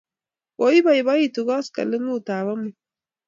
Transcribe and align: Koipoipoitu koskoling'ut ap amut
Koipoipoitu 0.55 1.41
koskoling'ut 1.47 2.27
ap 2.37 2.47
amut 2.53 2.75